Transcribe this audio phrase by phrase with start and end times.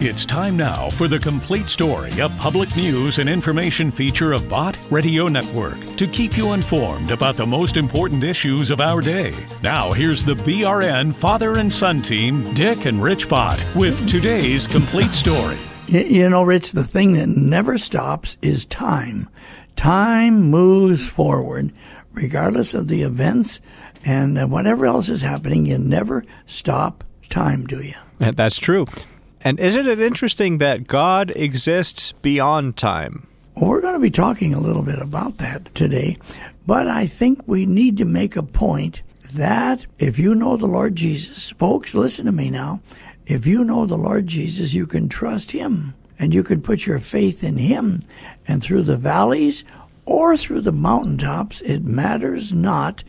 [0.00, 4.78] It's time now for the complete story, a public news and information feature of Bott
[4.92, 9.34] Radio Network to keep you informed about the most important issues of our day.
[9.60, 15.12] Now, here's the BRN father and son team, Dick and Rich Bott, with today's complete
[15.12, 15.58] story.
[15.88, 19.28] You know, Rich, the thing that never stops is time.
[19.74, 21.72] Time moves forward,
[22.12, 23.58] regardless of the events
[24.04, 25.66] and whatever else is happening.
[25.66, 27.94] You never stop time, do you?
[28.20, 28.86] That's true.
[29.42, 33.26] And isn't it interesting that God exists beyond time?
[33.54, 36.16] Well, we're going to be talking a little bit about that today,
[36.66, 39.02] but I think we need to make a point
[39.32, 42.80] that if you know the Lord Jesus, folks, listen to me now.
[43.26, 46.98] If you know the Lord Jesus, you can trust Him and you can put your
[46.98, 48.02] faith in Him.
[48.46, 49.64] And through the valleys
[50.06, 53.04] or through the mountaintops, it matters not.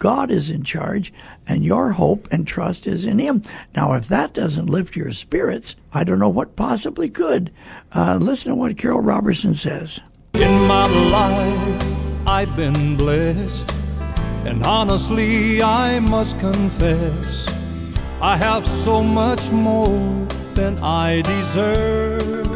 [0.00, 1.12] God is in charge,
[1.46, 3.42] and your hope and trust is in Him.
[3.76, 7.52] Now, if that doesn't lift your spirits, I don't know what possibly could.
[7.94, 10.00] Uh, listen to what Carroll Roberson says.
[10.34, 11.84] In my life,
[12.26, 13.70] I've been blessed,
[14.46, 17.46] and honestly, I must confess,
[18.22, 22.46] I have so much more than I deserve.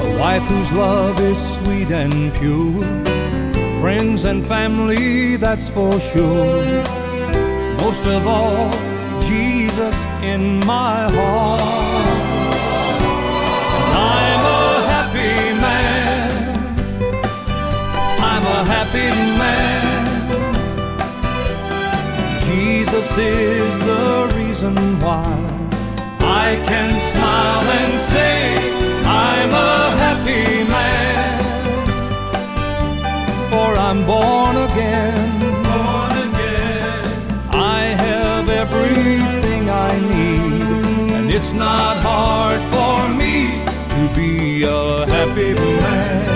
[0.00, 3.15] A wife whose love is sweet and pure
[3.86, 6.82] friends and family, that's for sure.
[7.82, 8.68] Most of all,
[9.20, 9.96] Jesus
[10.32, 11.60] in my heart.
[14.18, 16.30] I'm a happy man.
[18.32, 19.10] I'm a happy
[19.42, 19.84] man.
[22.44, 25.30] Jesus is the reason why
[26.44, 28.56] I can smile and say,
[29.04, 30.65] I'm a happy man
[33.88, 35.38] I'm born again.
[35.62, 37.04] Born again.
[37.52, 43.62] I have everything I need, and it's not hard for me
[43.94, 46.26] to be a happy man.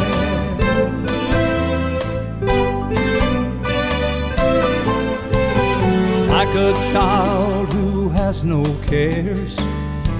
[6.29, 9.57] Like a child who has no cares,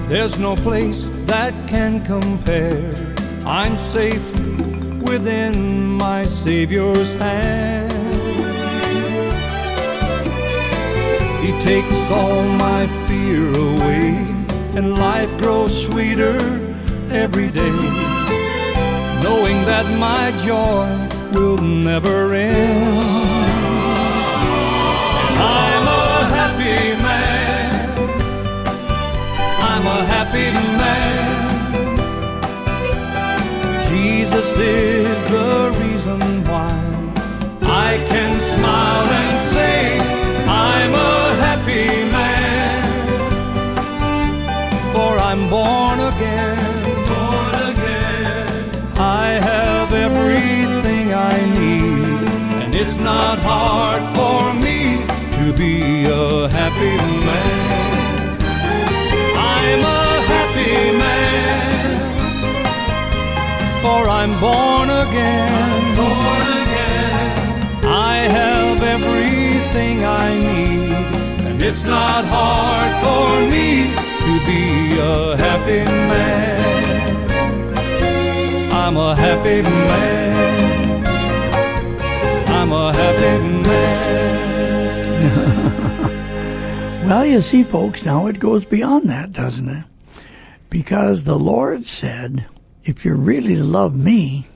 [0.09, 2.93] there's no place that can compare.
[3.45, 4.35] I'm safe
[5.11, 7.91] within my Savior's hand.
[11.43, 14.05] He takes all my fear away,
[14.77, 16.37] and life grows sweeter
[17.11, 17.77] every day,
[19.25, 20.87] knowing that my joy
[21.37, 22.93] will never end.
[25.27, 27.71] And I'm a happy man.
[29.71, 31.20] I'm a happy man.
[34.61, 35.80] Is the
[64.41, 65.95] born again.
[65.95, 67.85] born again.
[67.85, 70.91] I have everything I need,
[71.45, 73.93] and it's not hard for me
[74.25, 76.59] to be a happy man.
[78.73, 81.05] I'm a happy man.
[82.47, 83.37] I'm a happy
[83.67, 83.91] man.
[87.07, 89.85] well, you see, folks, now it goes beyond that, doesn't it?
[90.71, 92.47] Because the Lord said,
[92.83, 94.47] if you really love me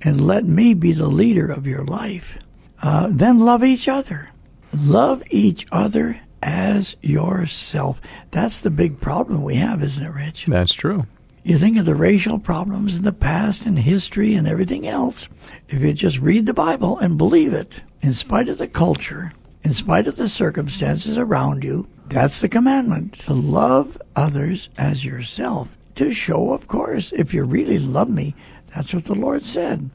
[0.00, 2.38] and let me be the leader of your life,
[2.82, 4.30] uh, then love each other.
[4.74, 8.00] Love each other as yourself.
[8.30, 10.46] That's the big problem we have, isn't it, Rich?
[10.46, 11.06] That's true.
[11.44, 15.28] You think of the racial problems in the past and history and everything else.
[15.68, 19.74] If you just read the Bible and believe it, in spite of the culture, in
[19.74, 26.12] spite of the circumstances around you, that's the commandment to love others as yourself to
[26.12, 28.34] show, of course, if you really love me.
[28.74, 29.90] That's what the Lord said.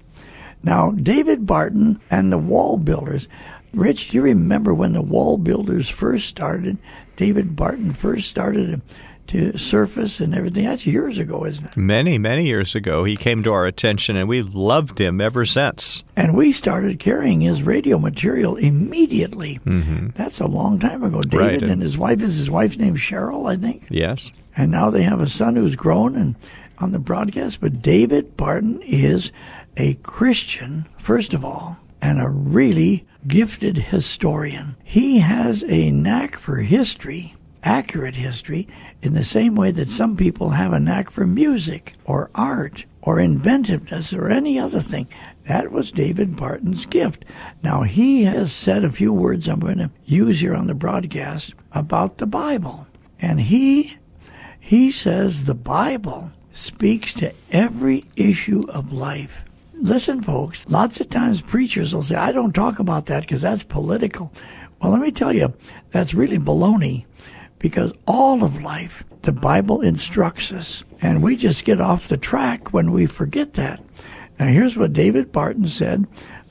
[0.64, 3.28] Now, David Barton and the wall builders.
[3.74, 6.78] Rich, do you remember when the wall builders first started?
[7.16, 8.82] David Barton first started
[9.28, 10.66] to surface and everything.
[10.66, 11.78] That's years ago, isn't it?
[11.78, 13.04] Many, many years ago.
[13.04, 16.04] He came to our attention, and we've loved him ever since.
[16.16, 19.60] And we started carrying his radio material immediately.
[19.66, 20.10] Mm-hmm.
[20.16, 21.22] That's a long time ago.
[21.22, 21.72] David right.
[21.72, 23.86] and his wife is his wife's name Cheryl, I think.
[23.90, 24.32] Yes.
[24.58, 26.36] And now they have a son who's grown and
[26.80, 27.62] on the broadcast.
[27.62, 29.32] But David Barton is
[29.78, 34.76] a Christian, first of all, and a really gifted historian.
[34.84, 37.36] He has a knack for history
[37.68, 38.68] accurate history
[39.02, 43.20] in the same way that some people have a knack for music or art or
[43.20, 45.08] inventiveness or any other thing.
[45.48, 47.26] That was David Barton's gift.
[47.62, 51.54] Now, he has said a few words I'm going to use here on the broadcast
[51.74, 52.88] about the Bible.
[53.20, 53.98] And he,
[54.68, 59.46] he says the Bible speaks to every issue of life.
[59.74, 63.64] Listen, folks, lots of times preachers will say, I don't talk about that because that's
[63.64, 64.30] political.
[64.82, 65.54] Well, let me tell you,
[65.92, 67.06] that's really baloney
[67.60, 70.84] because all of life, the Bible instructs us.
[71.02, 73.82] And we just get off the track when we forget that.
[74.38, 76.08] Now, here's what David Barton said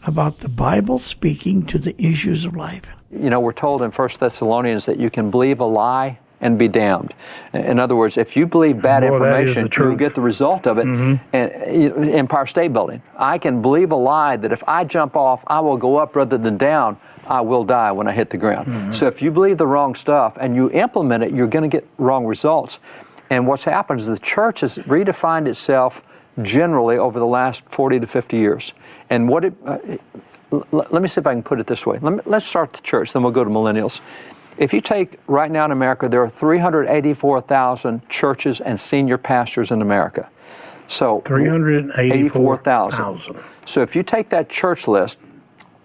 [0.07, 2.87] about the Bible speaking to the issues of life.
[3.11, 6.69] You know, we're told in 1 Thessalonians that you can believe a lie and be
[6.69, 7.15] damned.
[7.55, 10.87] In other words, if you believe bad Boy, information, you'll get the result of it.
[10.87, 13.03] And uh, Empire State Building.
[13.17, 16.37] I can believe a lie that if I jump off, I will go up rather
[16.39, 16.99] than down.
[17.27, 18.95] I will die when I hit the ground.
[18.95, 21.87] So if you believe the wrong stuff and you implement it, you're going to get
[21.99, 22.79] wrong results.
[23.31, 26.03] And what's happened is the church has redefined itself
[26.43, 28.75] generally over the last 40 to 50 years.
[29.11, 29.79] And what it, uh,
[30.53, 31.99] l- let me see if I can put it this way.
[32.01, 34.01] Let me, let's start the church, then we'll go to millennials.
[34.59, 39.83] If you take right now in America, there are 384,000 churches and senior pastors in
[39.83, 40.31] America.
[40.87, 43.37] So 384,000.
[43.67, 45.21] So if you take that church list,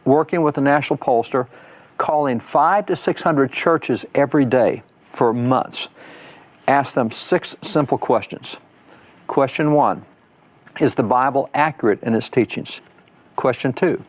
[0.06, 1.48] working with the national pollster,
[1.98, 5.90] calling five to 600 churches every day for months,
[6.68, 8.58] ask them six simple questions.
[9.28, 10.06] Question one
[10.80, 12.82] Is the Bible accurate in its teachings?
[13.36, 14.04] Question two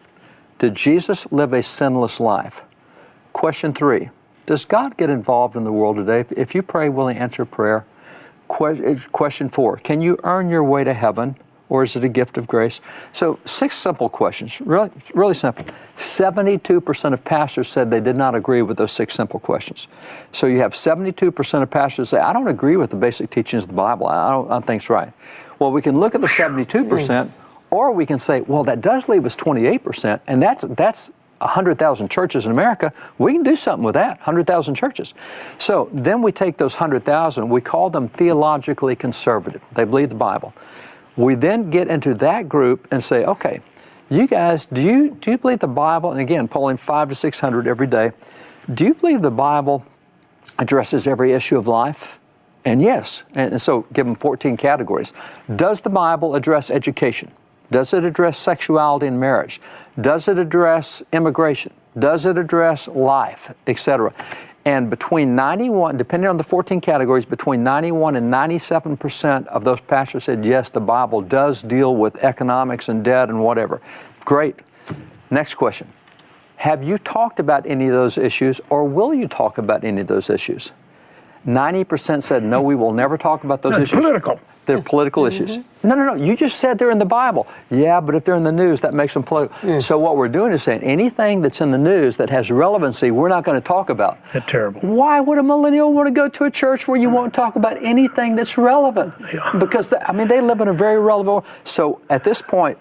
[0.59, 2.63] Did Jesus live a sinless life?
[3.33, 4.11] Question three
[4.47, 6.25] Does God get involved in the world today?
[6.37, 7.85] If you pray, will He answer prayer?
[8.61, 11.37] Eh, question four Can you earn your way to heaven?
[11.69, 12.83] Or is it a gift of grace?
[13.13, 15.65] So, six simple questions, really, really simple.
[15.97, 19.89] 72% of pastors said they did not agree with those six simple questions.
[20.33, 23.71] So, you have 72% of pastors say, I don't agree with the basic teachings of
[23.71, 24.07] the Bible.
[24.07, 25.15] I don't, I don't think it's right.
[25.59, 27.31] Well, we can look at the 72%,
[27.71, 31.11] or we can say, well, that does leave us 28%, and that's, that's
[31.45, 35.15] 100,000 churches in America, we can do something with that 100,000 churches.
[35.59, 39.65] So then we take those 100,000, we call them theologically conservative.
[39.73, 40.55] They believe the Bible.
[41.17, 43.61] We then get into that group and say, okay,
[44.11, 46.11] you guys, do you, do you believe the Bible?
[46.11, 48.13] And again, polling five to 600 every day.
[48.73, 49.85] Do you believe the Bible
[50.59, 52.19] addresses every issue of life?
[52.65, 55.13] And yes, and and so give them 14 categories.
[55.57, 57.33] Does the Bible address education?
[57.73, 59.61] Does it address sexuality and marriage?
[60.01, 61.73] Does it address immigration?
[61.99, 64.13] Does it address life, etc.?
[64.65, 69.81] And between 91, depending on the 14 categories, between 91 and 97 percent of those
[69.81, 73.81] pastors said, yes, the Bible does deal with economics and debt and whatever.
[74.25, 74.61] Great.
[75.31, 75.89] Next question.
[76.57, 80.07] Have you talked about any of those issues or will you talk about any of
[80.07, 80.73] those issues?
[81.45, 84.01] 90% said, no, we will never talk about those No, it's issues.
[84.05, 84.39] political.
[84.67, 85.59] They're political issues.
[85.59, 85.89] Mm-hmm.
[85.89, 86.15] No, no, no.
[86.15, 87.49] You just said they're in the Bible.
[87.71, 89.81] Yeah, but if they're in the news, that makes them political.
[89.81, 93.29] So what we're doing is saying anything that's in the news that has relevancy, we're
[93.29, 94.25] not going to talk about.
[94.33, 94.81] That's terrible.
[94.83, 97.83] Why would a millennial want to go to a church where you won't talk about
[97.83, 99.15] anything that's relevant?
[99.35, 99.51] Yeah.
[99.59, 101.45] Because the, I mean, they live in a very relevant.
[101.45, 101.47] world.
[101.65, 102.79] So at this point,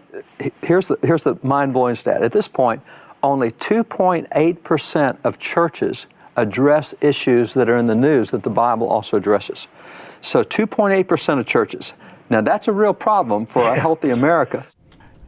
[0.62, 2.22] here's the here's the mind-blowing stat.
[2.22, 2.82] At this point,
[3.24, 6.08] only 2.8 percent of churches
[6.38, 9.68] address issues that are in the news that the Bible also addresses.
[10.22, 11.94] So 2.8 percent of churches.
[12.30, 14.66] Now that's a real problem for a healthy America.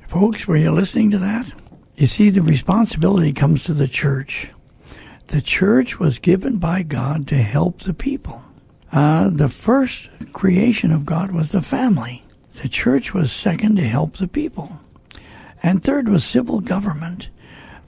[0.07, 1.51] Folks, were you listening to that?
[1.95, 4.50] You see, the responsibility comes to the church.
[5.27, 8.43] The church was given by God to help the people.
[8.91, 12.23] Uh, the first creation of God was the family.
[12.62, 14.79] The church was second to help the people.
[15.63, 17.29] And third was civil government.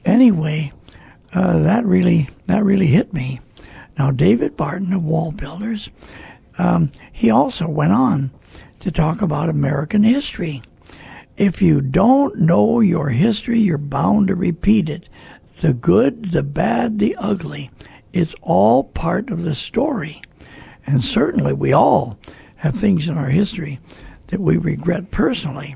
[0.03, 0.73] Anyway,
[1.33, 3.41] uh, that really that really hit me.
[3.97, 5.89] Now, David Barton of Wall Builders,
[6.57, 8.31] um, he also went on
[8.79, 10.61] to talk about American history.
[11.37, 15.09] If you don't know your history, you're bound to repeat it.
[15.61, 17.71] The good, the bad, the ugly.
[18.13, 20.21] It's all part of the story.
[20.85, 22.17] And certainly we all
[22.57, 23.79] have things in our history
[24.27, 25.75] that we regret personally.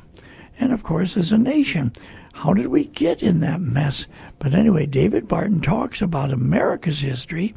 [0.60, 1.92] And of course, as a nation,
[2.34, 4.08] how did we get in that mess?
[4.38, 7.54] But anyway, David Barton talks about America's history.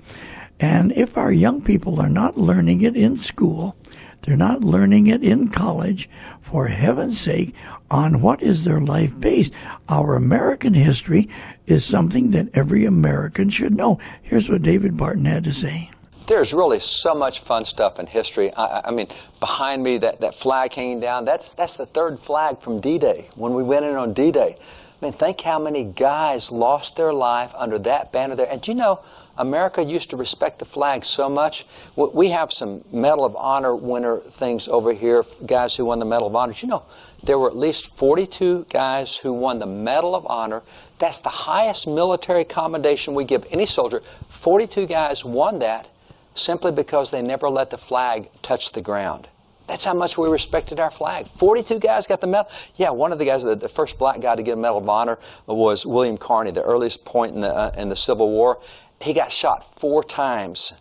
[0.62, 3.74] And if our young people are not learning it in school,
[4.22, 6.08] they're not learning it in college,
[6.40, 7.52] for heaven's sake,
[7.90, 9.52] on what is their life based?
[9.88, 11.28] Our American history
[11.66, 13.98] is something that every American should know.
[14.22, 15.90] Here's what David Barton had to say.
[16.28, 18.54] There's really so much fun stuff in history.
[18.54, 19.08] I, I- mean,
[19.40, 23.52] behind me, that, that flag hanging down, that's, that's the third flag from D-Day, when
[23.52, 24.56] we went in on D-Day.
[24.56, 28.46] I mean, think how many guys lost their life under that banner there.
[28.48, 29.00] And you know,
[29.38, 31.64] America used to respect the flag so much.
[31.96, 36.26] We have some Medal of Honor winner things over here, guys who won the Medal
[36.26, 36.52] of Honor.
[36.56, 36.82] you know
[37.24, 40.62] there were at least 42 guys who won the Medal of Honor?
[40.98, 44.00] That's the highest military commendation we give any soldier.
[44.28, 45.88] 42 guys won that
[46.34, 49.28] simply because they never let the flag touch the ground.
[49.68, 51.26] That's how much we respected our flag.
[51.26, 52.50] 42 guys got the medal.
[52.76, 55.18] Yeah, one of the guys, the first black guy to get a Medal of Honor
[55.46, 58.58] was William Carney, the earliest point in the, uh, in the Civil War.
[59.02, 60.74] He got shot four times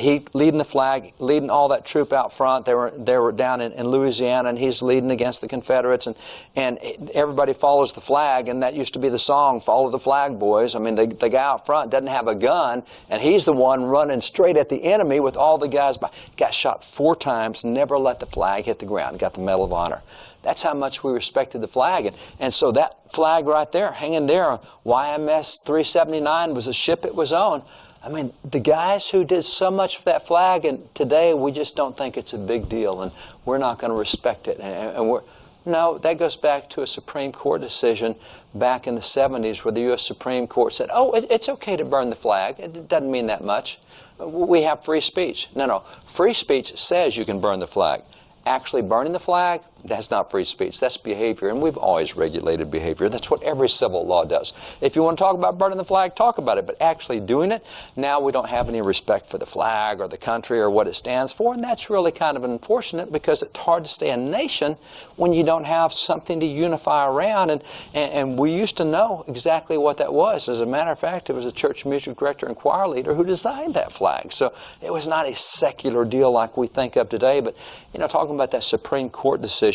[0.00, 2.64] he leading the flag, leading all that troop out front.
[2.64, 6.16] They were they were down in, in, Louisiana, and he's leading against the Confederates, and
[6.56, 6.78] and
[7.14, 10.74] everybody follows the flag, and that used to be the song, "Follow the flag, boys."
[10.74, 13.84] I mean, the, the guy out front doesn't have a gun, and he's the one
[13.84, 15.98] running straight at the enemy with all the guys.
[15.98, 19.64] By, got shot four times, never let the flag hit the ground, got the Medal
[19.64, 20.02] of Honor.
[20.42, 22.06] That's how much we respected the flag.
[22.06, 27.04] And, and so that flag right there, hanging there, on YMS 379 was a ship
[27.04, 27.62] it was on.
[28.02, 31.76] I mean, the guys who did so much for that flag, and today we just
[31.76, 33.12] don't think it's a big deal, and
[33.44, 34.58] we're not going to respect it.
[34.58, 35.22] And, and we're
[35.66, 38.16] no, that goes back to a Supreme Court decision
[38.54, 40.00] back in the 70s where the U.S.
[40.00, 42.58] Supreme Court said, oh, it, it's okay to burn the flag.
[42.58, 43.78] It doesn't mean that much.
[44.18, 45.48] We have free speech.
[45.54, 45.80] No, no.
[46.06, 48.02] Free speech says you can burn the flag
[48.46, 50.80] actually burning the flag, that's not free speech.
[50.80, 53.08] That's behavior, and we've always regulated behavior.
[53.08, 54.52] That's what every civil law does.
[54.80, 57.52] If you want to talk about burning the flag, talk about it, but actually doing
[57.52, 57.64] it,
[57.96, 60.94] now we don't have any respect for the flag or the country or what it
[60.94, 64.76] stands for, and that's really kind of unfortunate because it's hard to stay a nation
[65.16, 67.62] when you don't have something to unify around, and,
[67.94, 70.48] and, and we used to know exactly what that was.
[70.48, 73.24] As a matter of fact, it was a church music director and choir leader who
[73.24, 74.32] designed that flag.
[74.32, 77.56] So it was not a secular deal like we think of today, but,
[77.92, 79.69] you know, talking about that Supreme Court decision.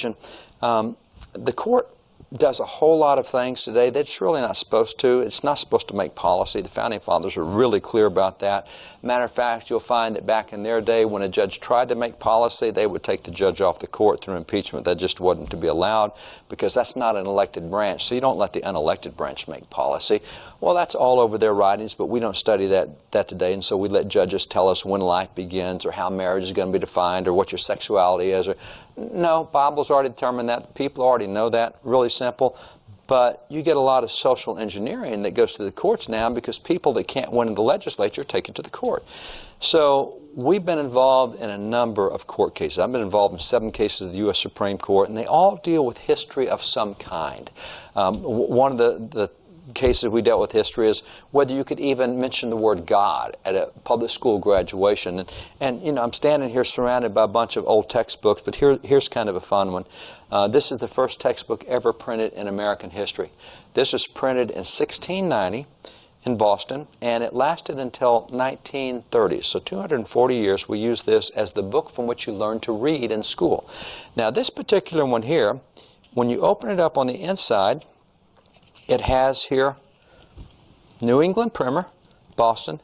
[0.61, 0.97] Um,
[1.33, 1.89] the court
[2.33, 5.21] does a whole lot of things today that it's really not supposed to.
[5.21, 6.61] It's not supposed to make policy.
[6.61, 8.67] The founding fathers were really clear about that.
[9.03, 11.95] Matter of fact, you'll find that back in their day, when a judge tried to
[11.95, 14.85] make policy, they would take the judge off the court through impeachment.
[14.85, 16.13] That just wasn't to be allowed
[16.49, 18.03] because that's not an elected branch.
[18.03, 20.21] So you don't let the unelected branch make policy.
[20.59, 23.53] Well, that's all over their writings, but we don't study that, that today.
[23.53, 26.69] And so we let judges tell us when life begins or how marriage is going
[26.69, 28.47] to be defined or what your sexuality is.
[28.47, 28.55] Or,
[28.97, 30.73] no, Bible's already determined that.
[30.75, 31.75] People already know that.
[31.83, 32.57] Really simple.
[33.07, 36.57] But you get a lot of social engineering that goes to the courts now because
[36.57, 39.03] people that can't win in the legislature take it to the court.
[39.59, 42.79] So we've been involved in a number of court cases.
[42.79, 44.39] I've been involved in seven cases of the U.S.
[44.39, 47.51] Supreme Court, and they all deal with history of some kind.
[47.95, 49.31] Um, one of the, the
[49.73, 53.55] cases we dealt with history is whether you could even mention the word God at
[53.55, 55.19] a public school graduation.
[55.19, 58.55] And, and you know, I'm standing here surrounded by a bunch of old textbooks, but
[58.55, 59.85] here, here's kind of a fun one.
[60.31, 63.29] Uh, this is the first textbook ever printed in American history.
[63.73, 65.65] This was printed in 1690
[66.25, 69.41] in Boston, and it lasted until 1930.
[69.41, 73.11] So 240 years we use this as the book from which you learn to read
[73.11, 73.69] in school.
[74.15, 75.59] Now this particular one here,
[76.13, 77.85] when you open it up on the inside,
[78.87, 79.75] it has here
[81.01, 81.85] New England Primer,
[82.35, 82.75] Boston,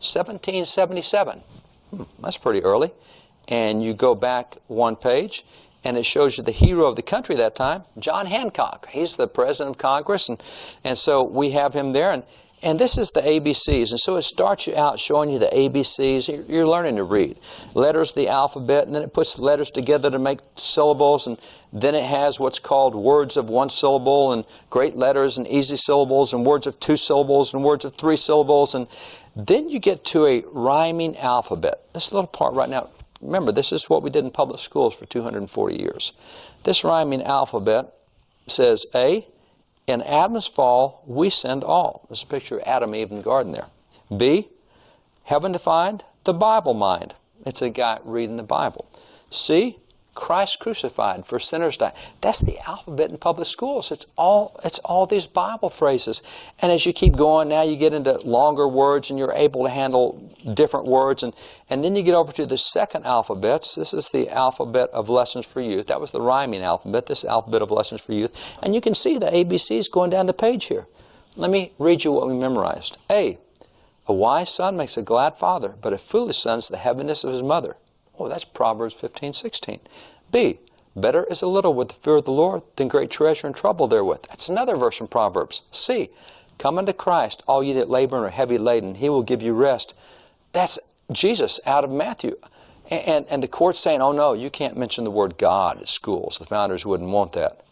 [0.00, 1.40] 1777.
[1.90, 2.90] Hmm, that's pretty early.
[3.48, 5.44] And you go back one page,
[5.84, 8.88] and it shows you the hero of the country that time, John Hancock.
[8.90, 10.42] He's the president of Congress, and,
[10.82, 12.10] and so we have him there.
[12.12, 12.22] And
[12.64, 13.90] and this is the ABCs.
[13.90, 16.48] And so it starts you out showing you the ABCs.
[16.48, 17.38] You're learning to read.
[17.74, 21.26] Letters, the alphabet, and then it puts letters together to make syllables.
[21.26, 21.38] And
[21.74, 26.32] then it has what's called words of one syllable, and great letters, and easy syllables,
[26.32, 28.74] and words of two syllables, and words of three syllables.
[28.74, 28.88] And
[29.36, 31.82] then you get to a rhyming alphabet.
[31.92, 32.88] This little part right now,
[33.20, 36.14] remember, this is what we did in public schools for 240 years.
[36.62, 37.92] This rhyming alphabet
[38.46, 39.26] says A,
[39.86, 42.04] in Adam's fall, we sinned all.
[42.08, 43.66] There's a picture of Adam, Eve, in the garden there.
[44.14, 44.48] B,
[45.24, 47.14] heaven defined, the Bible mind.
[47.44, 48.86] It's a guy reading the Bible.
[49.30, 49.76] C,
[50.14, 51.92] Christ crucified for sinners die.
[52.20, 53.90] That's the alphabet in public schools.
[53.90, 56.22] It's all it's all these Bible phrases.
[56.60, 59.70] And as you keep going, now you get into longer words and you're able to
[59.70, 60.20] handle
[60.54, 61.22] different words.
[61.22, 61.34] And,
[61.68, 63.74] and then you get over to the second alphabets.
[63.74, 65.86] This is the alphabet of lessons for youth.
[65.88, 68.58] That was the rhyming alphabet, this alphabet of lessons for youth.
[68.62, 70.86] And you can see the ABCs going down the page here.
[71.36, 72.98] Let me read you what we memorized.
[73.10, 73.38] A.
[74.06, 77.32] A wise son makes a glad father, but a foolish son is the heaviness of
[77.32, 77.76] his mother.
[78.18, 79.80] Oh, that's Proverbs 15, 16.
[80.30, 80.58] B.
[80.96, 83.88] Better is a little with the fear of the Lord than great treasure and trouble
[83.88, 84.22] therewith.
[84.28, 85.62] That's another verse from Proverbs.
[85.72, 86.10] C.
[86.58, 88.94] Come unto Christ, all ye that labor and are heavy laden.
[88.94, 89.94] He will give you rest.
[90.52, 90.78] That's
[91.10, 92.36] Jesus out of Matthew.
[92.90, 95.88] And, and, and the court's saying, oh no, you can't mention the word God at
[95.88, 96.38] schools.
[96.38, 97.62] The founders wouldn't want that.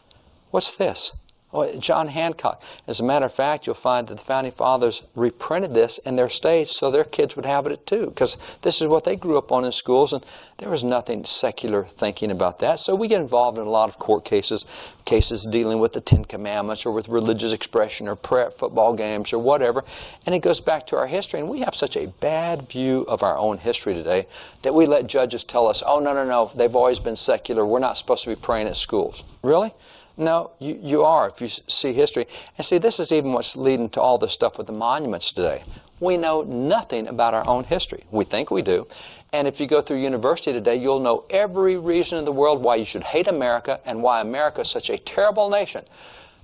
[0.51, 1.13] What's this?
[1.55, 2.63] Oh, John Hancock.
[2.87, 6.31] As a matter of fact, you'll find that the founding fathers reprinted this in their
[6.31, 9.53] states so their kids would have it too, because this is what they grew up
[9.53, 10.25] on in schools, and
[10.57, 12.79] there was nothing secular thinking about that.
[12.79, 14.65] So we get involved in a lot of court cases,
[15.05, 19.35] cases dealing with the Ten Commandments or with religious expression or prayer at football games
[19.35, 19.85] or whatever,
[20.25, 21.41] and it goes back to our history.
[21.41, 24.27] And we have such a bad view of our own history today
[24.63, 27.67] that we let judges tell us, "Oh no, no, no, they've always been secular.
[27.67, 29.75] We're not supposed to be praying at schools." Really?
[30.17, 32.27] No, you, you are if you see history.
[32.59, 35.63] And see, this is even what's leading to all this stuff with the monuments today.
[36.01, 38.05] We know nothing about our own history.
[38.11, 38.87] We think we do.
[39.33, 42.75] And if you go through university today, you'll know every reason in the world why
[42.75, 45.85] you should hate America and why America is such a terrible nation.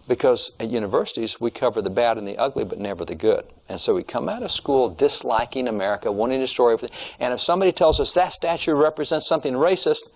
[0.06, 3.44] Because at universities, we cover the bad and the ugly, but never the good.
[3.68, 6.96] And so we come out of school disliking America, wanting to destroy everything.
[7.20, 10.08] And if somebody tells us that statue represents something racist,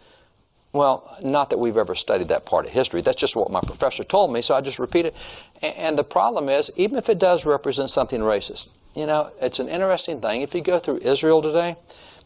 [0.72, 3.02] well, not that we've ever studied that part of history.
[3.02, 5.14] That's just what my professor told me, so I just repeat it.
[5.60, 9.68] And the problem is, even if it does represent something racist, you know, it's an
[9.68, 10.40] interesting thing.
[10.40, 11.76] If you go through Israel today,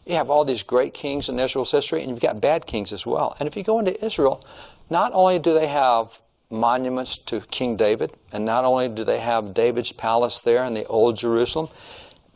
[0.05, 3.05] you have all these great kings in Israel's history, and you've got bad kings as
[3.05, 3.35] well.
[3.39, 4.45] And if you go into Israel,
[4.89, 9.53] not only do they have monuments to King David, and not only do they have
[9.53, 11.67] David's palace there in the Old Jerusalem,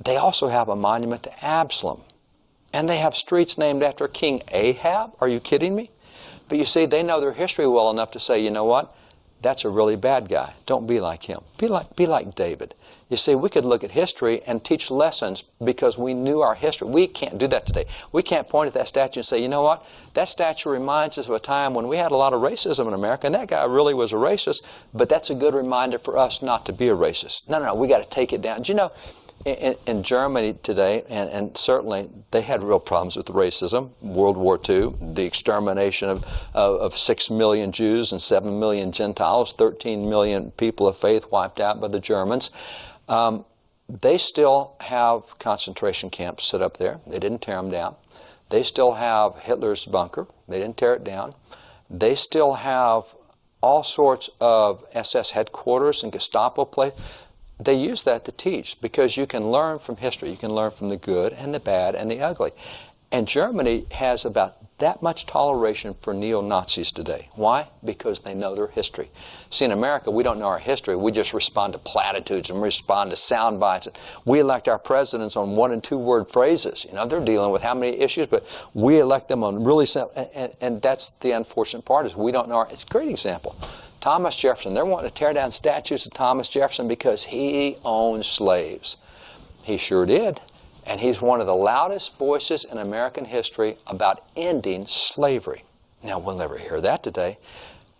[0.03, 2.01] they also have a monument to Absalom.
[2.73, 5.13] And they have streets named after King Ahab.
[5.21, 5.89] Are you kidding me?
[6.51, 8.93] But you see, they know their history well enough to say, you know what?
[9.41, 10.51] That's a really bad guy.
[10.65, 11.39] Don't be like him.
[11.57, 12.75] Be like, be like David.
[13.09, 16.89] You see, we could look at history and teach lessons because we knew our history.
[16.89, 17.85] We can't do that today.
[18.11, 19.87] We can't point at that statue and say, you know what?
[20.13, 22.93] That statue reminds us of a time when we had a lot of racism in
[22.93, 26.41] America, and that guy really was a racist, but that's a good reminder for us
[26.41, 27.47] not to be a racist.
[27.47, 27.75] No, no, no.
[27.75, 28.63] We got to take it down.
[28.63, 28.91] Do you know,
[29.45, 33.89] in, in, Germany today, and, and, certainly they had real problems with racism.
[34.01, 39.53] World War II, the extermination of, of, of, six million Jews and seven million Gentiles,
[39.53, 42.51] 13 million people of faith wiped out by the Germans.
[43.09, 43.45] Um,
[43.89, 46.99] they still have concentration camps set up there.
[47.07, 47.95] They didn't tear them down.
[48.49, 50.27] They still have Hitler's bunker.
[50.47, 51.31] They didn't tear it down.
[51.89, 53.15] They still have
[53.61, 56.93] all sorts of SS headquarters and Gestapo place
[57.63, 60.29] they use that to teach because you can learn from history.
[60.29, 62.51] You can learn from the good and the bad and the ugly.
[63.11, 67.29] And Germany has about that much toleration for neo Nazis today.
[67.35, 67.67] Why?
[67.85, 69.11] Because they know their history.
[69.51, 70.95] See, in America, we don't know our history.
[70.95, 73.89] We just respond to platitudes and respond to sound bites.
[74.25, 76.85] We elect our presidents on one and two word phrases.
[76.85, 78.43] You know, they're dealing with how many issues, but
[78.73, 80.13] we elect them on really simple.
[80.15, 82.55] And, and, and that's the unfortunate part is we don't know.
[82.55, 83.55] Our, it's a great example.
[84.01, 88.97] Thomas Jefferson, they're wanting to tear down statues of Thomas Jefferson because he owned slaves.
[89.63, 90.41] He sure did.
[90.87, 95.63] And he's one of the loudest voices in American history about ending slavery.
[96.03, 97.37] Now, we'll never hear that today.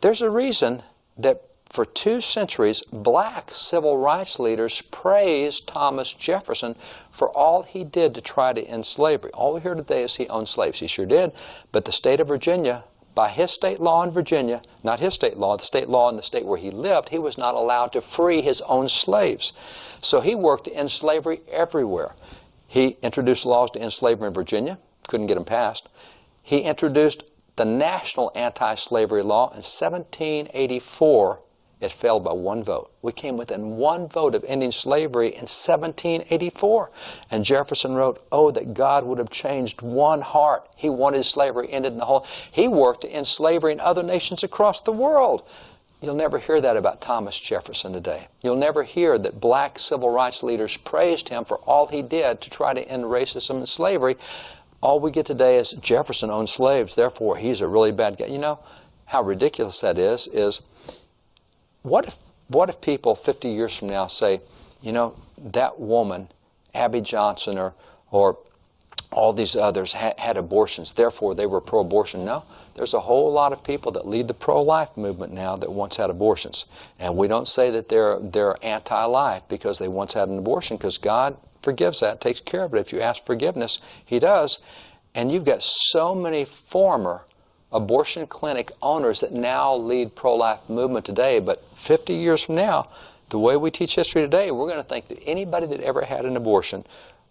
[0.01, 0.81] There's a reason
[1.19, 6.75] that for two centuries, black civil rights leaders praised Thomas Jefferson
[7.11, 9.31] for all he did to try to end slavery.
[9.33, 10.79] All we hear today is he owned slaves.
[10.79, 11.31] He sure did.
[11.71, 12.83] But the state of Virginia
[13.13, 16.24] by his state law in Virginia, not his state law, the state law in the
[16.24, 19.54] state where he lived, he was not allowed to free his own slaves.
[20.02, 22.13] So he worked in slavery everywhere.
[22.67, 25.89] He introduced laws to end slavery in Virginia, couldn't get them passed.
[26.41, 27.24] He introduced
[27.58, 31.39] the national anti slavery law in 1784
[31.81, 32.91] it failed by one vote.
[33.01, 36.91] We came within one vote of ending slavery in 1784.
[37.31, 40.69] And Jefferson wrote, Oh, that God would have changed one heart.
[40.75, 42.25] He wanted slavery ended in the whole.
[42.51, 45.43] He worked to end slavery in other nations across the world.
[46.01, 48.27] You'll never hear that about Thomas Jefferson today.
[48.41, 52.49] You'll never hear that black civil rights leaders praised him for all he did to
[52.49, 54.17] try to end racism and slavery.
[54.81, 58.25] All we get today is Jefferson owned slaves, therefore he's a really bad guy.
[58.25, 58.59] You know
[59.05, 60.61] how ridiculous that is, is
[61.83, 62.17] what if,
[62.47, 64.41] what if people 50 years from now say,
[64.81, 66.27] you know, that woman,
[66.73, 67.73] Abby Johnson, or,
[68.11, 68.37] or
[69.11, 72.23] all these others had, abortions, therefore they were pro abortion?
[72.23, 72.43] No.
[72.75, 75.97] There's a whole lot of people that lead the pro life movement now that once
[75.97, 76.65] had abortions.
[76.99, 80.77] And we don't say that they're, they're anti life because they once had an abortion,
[80.77, 82.79] because God forgives that, takes care of it.
[82.79, 84.59] If you ask forgiveness, He does.
[85.13, 87.25] And you've got so many former
[87.71, 91.39] abortion clinic owners that now lead pro-life movement today.
[91.39, 92.89] But 50 years from now,
[93.29, 96.25] the way we teach history today, we're going to think that anybody that ever had
[96.25, 96.84] an abortion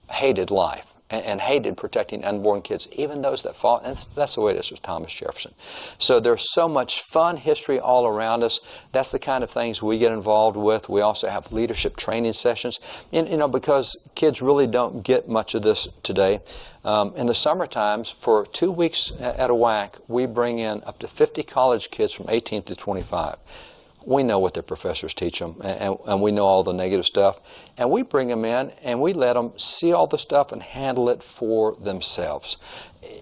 [0.08, 3.82] hated life and, and hated protecting unborn kids, even those that fought.
[3.82, 5.54] And that's, that's the way it is with Thomas Jefferson.
[5.98, 8.60] So there's so much fun history all around us.
[8.92, 10.88] That's the kind of things we get involved with.
[10.88, 12.80] We also have leadership training sessions,
[13.12, 16.40] and, you know, because kids really don't get much of this today.
[16.84, 20.98] Um, in the summer times, for two weeks at a whack, we bring in up
[21.00, 23.36] to 50 college kids from 18 to 25.
[24.04, 27.40] We know what their professors teach them, and, and, we know all the negative stuff.
[27.76, 31.08] And we bring them in and we let them see all the stuff and handle
[31.10, 32.56] it for themselves.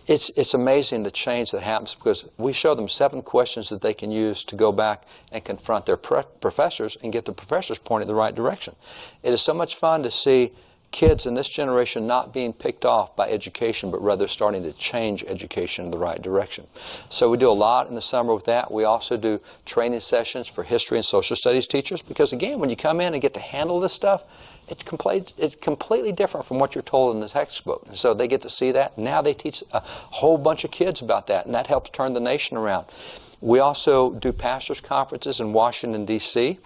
[0.07, 3.95] It's, it's amazing the change that happens because we show them seven questions that they
[3.95, 8.05] can use to go back and confront their pre- professors and get the professors pointed
[8.05, 8.75] in the right direction.
[9.23, 10.53] It is so much fun to see
[10.91, 15.25] kids in this generation not being picked off by education, but rather starting to change
[15.27, 16.67] education in the right direction.
[17.09, 18.71] So we do a lot in the summer with that.
[18.71, 22.77] We also do training sessions for history and social studies teachers because, again, when you
[22.77, 24.25] come in and get to handle this stuff,
[24.69, 27.87] it's, complete, it's completely different from what you're told in the textbook.
[27.93, 28.99] So they get to see that.
[28.99, 32.21] Now they teach a whole bunch of kids about that, and that helps turn the
[32.21, 32.87] nation around.
[33.41, 36.59] We also do pastors' conferences in Washington, D.C.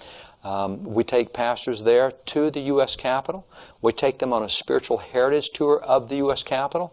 [0.45, 2.97] Um, we take pastors there to the U.S.
[2.97, 3.47] Capitol.
[3.81, 6.43] We take them on a spiritual heritage tour of the U.S.
[6.43, 6.93] Capitol.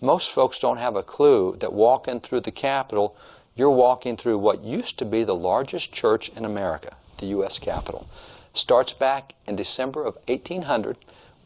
[0.00, 3.16] Most folks don't have a clue that walking through the Capitol,
[3.54, 7.58] you're walking through what used to be the largest church in America, the U.S.
[7.58, 8.06] Capitol.
[8.54, 10.96] Starts back in December of 1800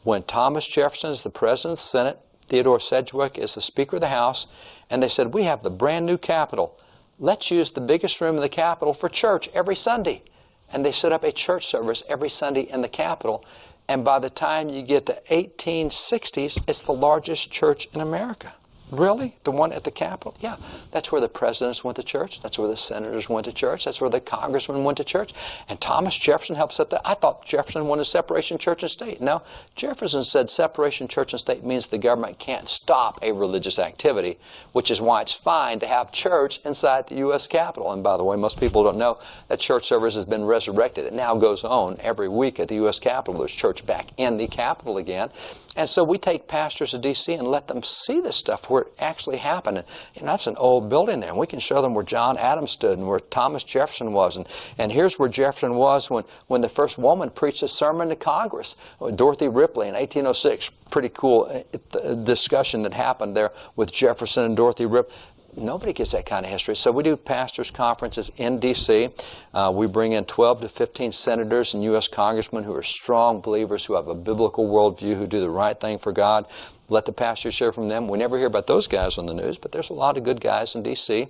[0.03, 4.01] when Thomas Jefferson is the President of the Senate, Theodore Sedgwick is the Speaker of
[4.01, 4.47] the House,
[4.89, 6.77] and they said, We have the brand new Capitol.
[7.19, 10.23] Let's use the biggest room in the Capitol for church every Sunday
[10.73, 13.43] and they set up a church service every Sunday in the Capitol.
[13.87, 18.53] And by the time you get to 1860s, it's the largest church in America.
[18.91, 19.35] Really?
[19.45, 20.35] The one at the Capitol?
[20.41, 20.57] Yeah.
[20.91, 22.41] That's where the presidents went to church.
[22.41, 23.85] That's where the senators went to church.
[23.85, 25.33] That's where the congressmen went to church.
[25.69, 27.01] And Thomas Jefferson helped set that.
[27.05, 29.21] I thought Jefferson wanted separation church and state.
[29.21, 29.41] No,
[29.75, 34.37] Jefferson said separation church and state means the government can't stop a religious activity,
[34.73, 37.47] which is why it's fine to have church inside the U.S.
[37.47, 37.93] Capitol.
[37.93, 41.05] And by the way, most people don't know that church service has been resurrected.
[41.05, 42.99] It now goes on every week at the U.S.
[42.99, 43.39] Capitol.
[43.39, 45.29] There's church back in the Capitol again.
[45.77, 47.33] And so we take pastors to D.C.
[47.33, 49.77] and let them see this stuff where it actually happened.
[49.77, 51.29] And, that's an old building there.
[51.29, 54.37] And we can show them where John Adams stood and where Thomas Jefferson was.
[54.37, 58.15] And, and here's where Jefferson was when, when the first woman preached a sermon to
[58.15, 58.75] Congress,
[59.15, 60.69] Dorothy Ripley in 1806.
[60.89, 65.13] Pretty cool uh, discussion that happened there with Jefferson and Dorothy Ripley
[65.57, 66.75] nobody gets that kind of history.
[66.75, 69.09] So we do pastors' conferences in D.C.
[69.53, 72.07] Uh, we bring in 12 to 15 senators and U.S.
[72.07, 75.97] congressmen who are strong believers, who have a biblical worldview, who do the right thing
[75.97, 76.47] for God.
[76.89, 78.07] Let the pastors share from them.
[78.07, 80.41] We never hear about those guys on the news, but there's a lot of good
[80.41, 81.27] guys in D.C.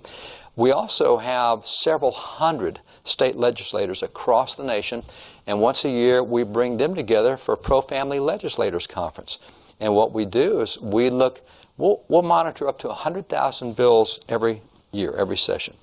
[0.56, 5.02] We also have several hundred state legislators across the nation,
[5.46, 9.38] and once a year we bring them together for a pro-family legislators conference.
[9.80, 11.40] And what we do is we look
[11.76, 14.60] We'll, we'll monitor up to 100,000 bills every
[14.92, 15.74] year, every session.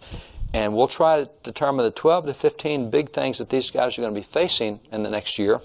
[0.53, 4.01] And we'll try to determine the 12 to 15 big things that these guys are
[4.01, 5.61] going to be facing in the next year.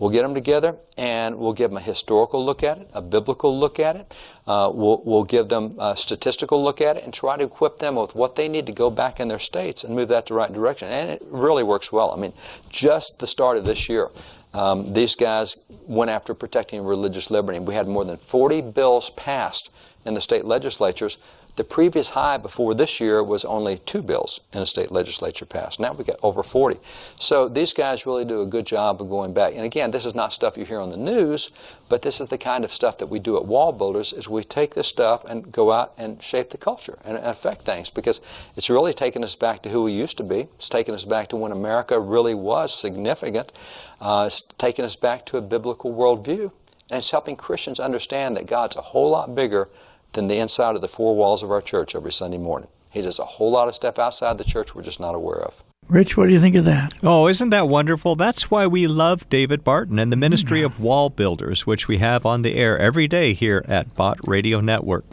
[0.00, 3.58] We'll get them together and we'll give them a historical look at it, a biblical
[3.58, 4.16] look at it.
[4.46, 7.96] Uh, we'll, we'll give them a statistical look at it and try to equip them
[7.96, 10.52] with what they need to go back in their states and move that the right
[10.54, 10.88] direction.
[10.88, 12.12] And it really works well.
[12.12, 12.32] I mean,
[12.70, 14.08] just the start of this year,
[14.52, 17.58] um, these guys went after protecting religious liberty.
[17.58, 19.70] We had more than 40 bills passed
[20.04, 21.18] in the state legislatures.
[21.56, 25.80] The previous high before this year was only two bills in a state legislature passed.
[25.80, 26.78] Now we've got over 40.
[27.16, 29.54] So these guys really do a good job of going back.
[29.54, 31.50] And again, this is not stuff you hear on the news,
[31.88, 34.44] but this is the kind of stuff that we do at Wall Builders is we
[34.44, 38.20] take this stuff and go out and shape the culture and affect things because
[38.56, 40.40] it's really taking us back to who we used to be.
[40.54, 43.52] It's taking us back to when America really was significant.
[44.00, 46.52] Uh, it's taking us back to a biblical worldview.
[46.90, 49.68] And it's helping Christians understand that God's a whole lot bigger
[50.12, 52.68] than the inside of the four walls of our church every Sunday morning.
[52.90, 55.62] He does a whole lot of stuff outside the church we're just not aware of.
[55.88, 56.94] Rich, what do you think of that?
[57.02, 58.14] Oh, isn't that wonderful?
[58.14, 62.24] That's why we love David Barton and the Ministry of Wall Builders, which we have
[62.24, 65.04] on the air every day here at Bott Radio Network.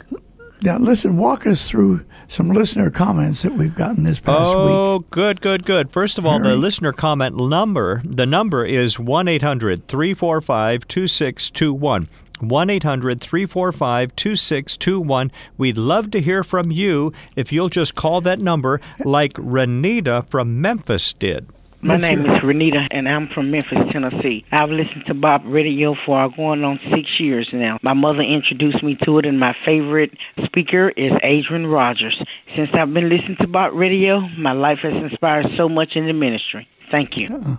[0.61, 4.73] Now, listen, walk us through some listener comments that we've gotten this past oh, week.
[4.73, 5.91] Oh, good, good, good.
[5.91, 12.07] First of all, the listener comment number, the number is 1 800 345 2621.
[12.39, 15.31] 1 800 345 2621.
[15.57, 20.61] We'd love to hear from you if you'll just call that number like Renita from
[20.61, 21.47] Memphis did.
[21.79, 24.43] My name is Renita, and I'm from Memphis, Tennessee.
[24.51, 27.77] I've listened to Bott Radio for going on six years now.
[27.83, 30.11] My mother introduced me to it, and my favorite
[30.43, 32.19] speaker is Adrian Rogers.
[32.55, 36.13] Since I've been listening to Bott Radio, my life has inspired so much in the
[36.13, 36.67] ministry.
[36.91, 37.35] Thank you.
[37.35, 37.57] Uh-uh.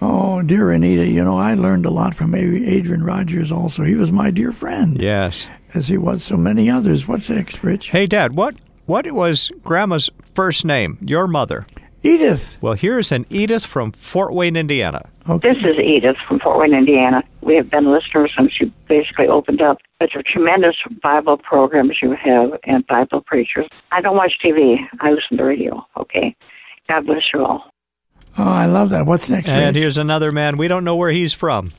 [0.00, 3.84] Oh, dear Anita, you know, I learned a lot from Adrian Rogers also.
[3.84, 5.00] He was my dear friend.
[5.00, 5.48] Yes.
[5.72, 7.08] As he was so many others.
[7.08, 7.90] What's next, Rich?
[7.90, 8.54] Hey, Dad, what,
[8.86, 11.66] what was Grandma's first name, your mother?
[12.02, 12.58] Edith.
[12.60, 15.08] Well, here's an Edith from Fort Wayne, Indiana.
[15.26, 15.54] Okay.
[15.54, 17.22] This is Edith from Fort Wayne, Indiana.
[17.40, 19.78] We have been listeners since you basically opened up.
[20.00, 23.66] It's a tremendous Bible programs you have and Bible preachers.
[23.90, 24.76] I don't watch TV.
[25.00, 26.36] I listen to radio, okay?
[26.90, 27.70] God bless you all.
[28.36, 29.06] Oh, I love that.
[29.06, 29.48] What's next?
[29.48, 29.82] And Rich?
[29.82, 30.56] here's another man.
[30.56, 31.72] We don't know where he's from.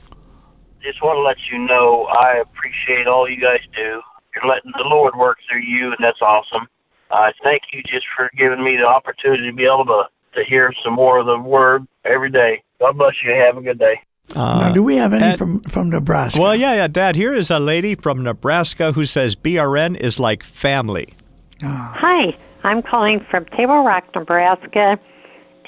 [0.82, 4.00] Just want to let you know I appreciate all you guys do.
[4.34, 6.68] You're letting the Lord work through you, and that's awesome.
[7.10, 10.72] I thank you just for giving me the opportunity to be able to, to hear
[10.84, 12.62] some more of the Word every day.
[12.80, 13.32] God bless you.
[13.32, 14.00] Have a good day.
[14.34, 16.40] Uh, now, do we have any and- from from Nebraska?
[16.40, 17.16] Well, yeah, yeah, Dad.
[17.16, 21.14] Here is a lady from Nebraska who says BRN is like family.
[21.62, 21.94] Ah.
[21.96, 24.98] Hi, I'm calling from Table Rock, Nebraska,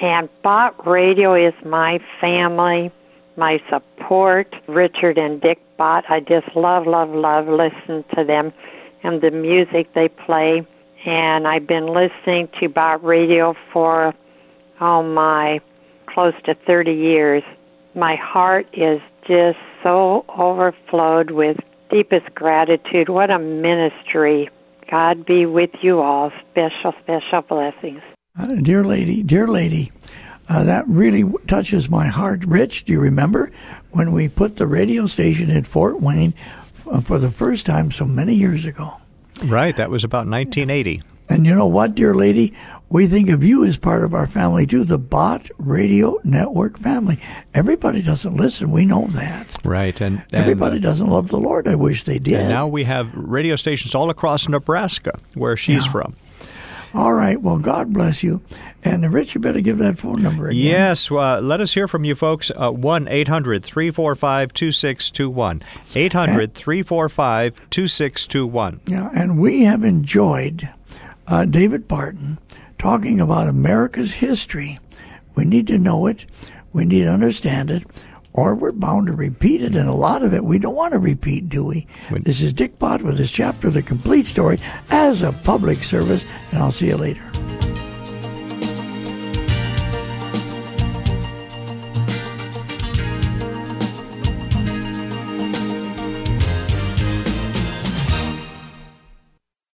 [0.01, 2.93] and Bott Radio is my family,
[3.37, 4.55] my support.
[4.69, 8.53] Richard and Dick Bott, I just love, love, love listening to them
[9.03, 10.67] and the music they play.
[11.07, 14.15] And I've been listening to Bott Radio for,
[14.81, 15.61] oh my,
[16.07, 17.43] close to 30 years.
[17.95, 21.57] My heart is just so overflowed with
[21.91, 23.09] deepest gratitude.
[23.09, 24.51] What a ministry.
[24.91, 26.33] God be with you all.
[26.51, 28.03] Special, special blessings.
[28.39, 29.91] Uh, dear lady, dear lady,
[30.49, 32.45] uh, that really w- touches my heart.
[32.45, 33.51] Rich, do you remember
[33.91, 36.35] when we put the radio station in Fort Wayne
[36.91, 38.95] uh, for the first time so many years ago?
[39.45, 39.77] Right.
[39.77, 41.03] That was about 1980.
[41.31, 42.55] And you know what, dear lady?
[42.89, 47.21] We think of you as part of our family too, the Bott Radio Network family.
[47.53, 48.71] Everybody doesn't listen.
[48.71, 49.47] We know that.
[49.63, 50.01] Right.
[50.01, 51.69] And, and Everybody doesn't love the Lord.
[51.69, 52.35] I wish they did.
[52.41, 55.93] And now we have radio stations all across Nebraska where she's Yeah.
[55.93, 56.15] from.
[56.95, 57.41] All right.
[57.41, 58.43] Well, God bless you.
[58.83, 60.61] And uh, Rich, you better give that phone number again.
[60.61, 62.51] Yes, uh, let us hear from you folks.
[62.55, 65.63] Uh, 1 800 345 2621.
[65.95, 68.81] 800 345 2621.
[68.87, 70.69] Yeah, and we have enjoyed
[71.27, 72.39] uh, David Barton
[72.79, 74.79] talking about America's history.
[75.35, 76.27] We need to know it,
[76.73, 77.85] we need to understand it,
[78.33, 80.99] or we're bound to repeat it, and a lot of it we don't want to
[80.99, 81.87] repeat, do we?
[82.11, 84.59] This is Dick Bott with his chapter, The Complete Story,
[84.91, 87.28] as a public service, and I'll see you later.